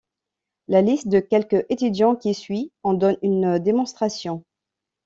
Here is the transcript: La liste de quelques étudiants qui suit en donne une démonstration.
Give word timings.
La 0.67 0.81
liste 0.81 1.09
de 1.09 1.19
quelques 1.19 1.63
étudiants 1.69 2.15
qui 2.15 2.33
suit 2.33 2.71
en 2.81 2.95
donne 2.95 3.17
une 3.21 3.59
démonstration. 3.59 4.43